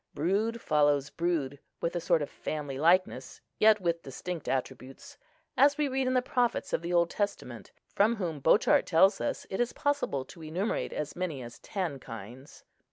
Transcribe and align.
Brood 0.15 0.59
follows 0.61 1.11
brood, 1.11 1.59
with 1.79 1.95
a 1.95 2.01
sort 2.01 2.23
of 2.23 2.29
family 2.31 2.79
likeness, 2.79 3.39
yet 3.59 3.79
with 3.79 4.01
distinct 4.01 4.49
attributes, 4.49 5.15
as 5.55 5.77
we 5.77 5.87
read 5.87 6.07
in 6.07 6.15
the 6.15 6.23
prophets 6.23 6.73
of 6.73 6.81
the 6.81 6.91
Old 6.91 7.11
Testament, 7.11 7.71
from 7.93 8.15
whom 8.15 8.41
Bochart 8.41 8.87
tells 8.87 9.21
us 9.21 9.45
it 9.51 9.59
is 9.61 9.73
possible 9.73 10.25
to 10.25 10.41
enumerate 10.43 10.91
as 10.91 11.15
many 11.15 11.43
as 11.43 11.59
ten 11.59 11.99
kinds. 11.99 12.63